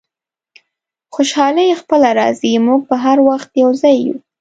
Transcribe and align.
خوشحالي 1.13 1.67
خپله 1.81 2.09
راځي، 2.19 2.53
موږ 2.67 2.81
به 2.89 2.95
هر 3.05 3.17
وخت 3.29 3.49
یو 3.63 3.69
ځای 3.81 3.97
یو. 4.07 4.17